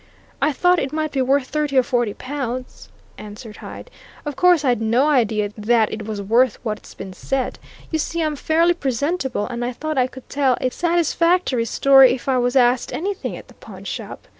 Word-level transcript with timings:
"I 0.41 0.51
thought 0.51 0.79
it 0.79 0.91
might 0.91 1.11
be 1.11 1.21
worth 1.21 1.45
thirty 1.45 1.77
or 1.77 1.83
forty 1.83 2.15
pounds," 2.15 2.89
answered 3.19 3.57
Hyde. 3.57 3.91
"Of 4.25 4.35
course, 4.35 4.65
I'd 4.65 4.81
no 4.81 5.05
idea 5.05 5.51
that 5.55 5.93
it 5.93 6.07
was 6.07 6.19
worth 6.23 6.57
what's 6.63 6.95
been 6.95 7.13
said. 7.13 7.59
You 7.91 7.99
see, 7.99 8.23
I'm 8.23 8.35
fairly 8.35 8.73
presentable, 8.73 9.45
and 9.45 9.63
I 9.63 9.71
thought 9.73 9.99
I 9.99 10.07
could 10.07 10.27
tell 10.27 10.57
a 10.59 10.71
satisfactory 10.71 11.65
story 11.65 12.13
if 12.13 12.27
I 12.27 12.39
was 12.39 12.55
asked 12.55 12.91
anything 12.91 13.37
at 13.37 13.47
the 13.47 13.53
pawnshop. 13.53 14.25